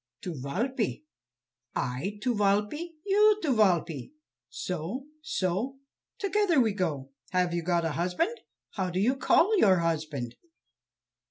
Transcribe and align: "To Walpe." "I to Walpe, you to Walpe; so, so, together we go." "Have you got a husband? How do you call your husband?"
"To 0.21 0.31
Walpe." 0.33 1.03
"I 1.75 2.17
to 2.23 2.33
Walpe, 2.33 2.73
you 3.05 3.37
to 3.43 3.49
Walpe; 3.53 4.09
so, 4.49 5.05
so, 5.21 5.77
together 6.17 6.59
we 6.59 6.73
go." 6.73 7.11
"Have 7.29 7.53
you 7.53 7.61
got 7.61 7.85
a 7.85 7.91
husband? 7.91 8.39
How 8.71 8.89
do 8.89 8.99
you 8.99 9.15
call 9.15 9.55
your 9.59 9.75
husband?" 9.77 10.37